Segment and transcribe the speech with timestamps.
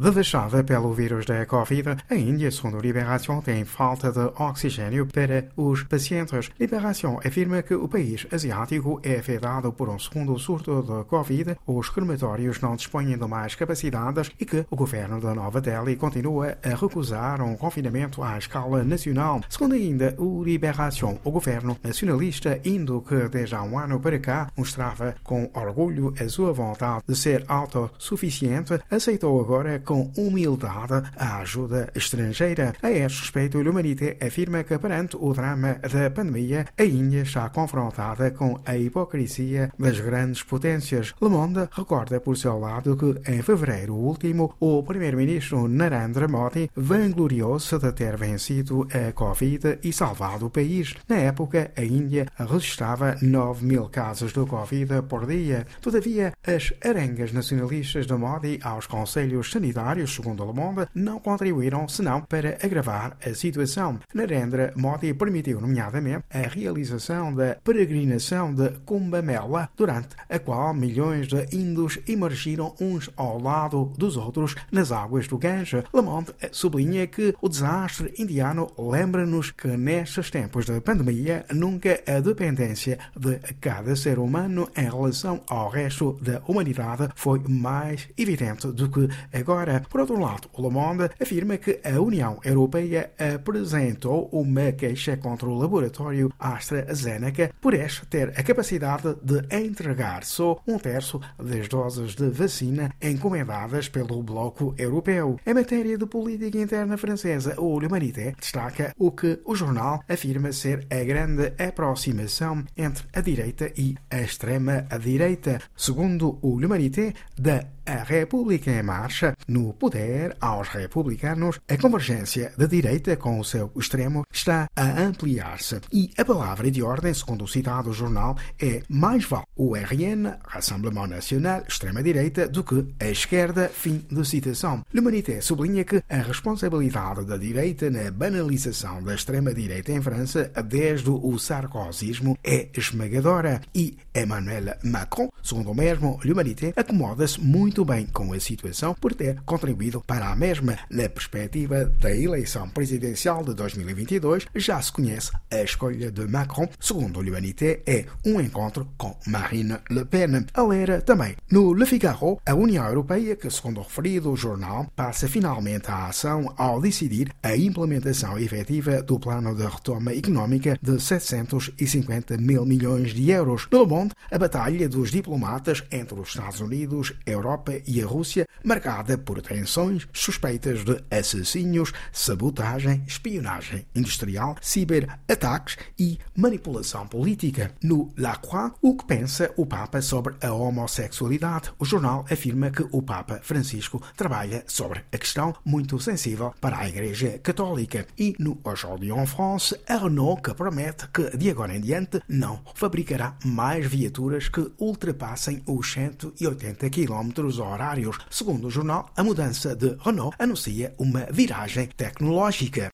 [0.00, 5.82] devastada pelo vírus da Covid, a Índia, segundo Liberação, tem falta de oxigênio para os
[5.82, 6.50] pacientes.
[6.58, 11.90] Liberação afirma que o país asiático é afetado por um segundo surto de Covid, os
[11.90, 16.68] crematórios não dispõem de mais capacidades e que o governo da Nova Delhi continua a
[16.70, 19.42] recusar um confinamento à escala nacional.
[19.50, 24.50] Segundo ainda o Liberação, o governo nacionalista indo que desde há um ano para cá
[24.56, 31.90] mostrava com orgulho a sua vontade de ser autossuficiente, aceitou agora com humildade a ajuda
[31.96, 32.72] estrangeira.
[32.80, 37.48] A este respeito, o Humanité afirma que perante o drama da pandemia, a Índia está
[37.48, 41.12] confrontada com a hipocrisia das grandes potências.
[41.20, 47.76] Le Monde recorda por seu lado que em fevereiro último, o primeiro-ministro Narendra Modi vangloriou-se
[47.76, 50.94] de ter vencido a Covid e salvado o país.
[51.08, 55.66] Na época, a Índia registrava 9 mil casos de Covid por dia.
[55.80, 62.22] Todavia, as arengas nacionalistas de Modi aos conselhos sanitários, segundo Le Monde, não contribuíram senão
[62.22, 63.98] para agravar a situação.
[64.14, 71.28] Narendra Modi permitiu, nomeadamente, a realização da peregrinação de Kumbh Mela, durante a qual milhões
[71.28, 75.84] de índios emergiram uns ao lado dos outros nas águas do Ganges.
[75.92, 82.98] Monde sublinha que o desastre indiano lembra-nos que nestes tempos de pandemia nunca a dependência
[83.16, 89.08] de cada ser humano em relação ao resto da humanidade foi mais evidente do que
[89.32, 89.59] agora.
[89.88, 95.48] Por outro lado, o Le Monde afirma que a União Europeia apresentou uma queixa contra
[95.48, 102.14] o laboratório AstraZeneca por este ter a capacidade de entregar só um terço das doses
[102.14, 105.38] de vacina encomendadas pelo Bloco Europeu.
[105.46, 110.86] Em matéria de política interna francesa, o L'Humanité destaca o que o jornal afirma ser
[110.90, 115.60] a grande aproximação entre a direita e a extrema-direita.
[115.76, 122.66] Segundo o L'Humanité, da a República em Marcha, no poder aos republicanos, a convergência da
[122.66, 125.80] direita com o seu extremo está a ampliar-se.
[125.92, 131.08] E a palavra de ordem, segundo o citado jornal, é mais vale o RN, Rassemblement
[131.08, 134.84] National, extrema-direita, do que a esquerda, fim de citação.
[134.94, 141.38] L'Humanité sublinha que a responsabilidade da direita na banalização da extrema-direita em França, desde o
[141.38, 143.60] sarcosismo, é esmagadora.
[143.74, 149.14] E Emmanuel Macron, segundo o mesmo L'Humanité, acomoda-se muito muito bem com a situação por
[149.14, 150.76] ter contribuído para a mesma.
[150.90, 157.22] Na perspectiva da eleição presidencial de 2022, já se conhece a escolha de Macron, segundo
[157.22, 160.44] l'Humanité, é um encontro com Marine Le Pen.
[160.52, 165.26] A ler também no Le Figaro, a União Europeia, que segundo o referido jornal, passa
[165.26, 172.36] finalmente à ação ao decidir a implementação efetiva do plano de retoma económica de 750
[172.36, 173.66] mil milhões de euros.
[173.72, 178.46] No Monde, a batalha dos diplomatas entre os Estados Unidos, Europa Europa e a Rússia,
[178.64, 187.72] marcada por tensões, suspeitas de assassínios, sabotagem, espionagem industrial, ciberataques e manipulação política.
[187.82, 191.70] No La Croix, o que pensa o Papa sobre a homossexualidade?
[191.78, 196.88] O jornal afirma que o Papa Francisco trabalha sobre a questão muito sensível para a
[196.88, 198.06] Igreja Católica.
[198.18, 202.60] E no Aujourd'hui en France, a Renault que promete que de agora em diante não
[202.74, 208.16] fabricará mais viaturas que ultrapassem os 180 km horários.
[208.30, 212.88] Segundo o jornal, a mudança de Renault anuncia uma viragem tecnológica.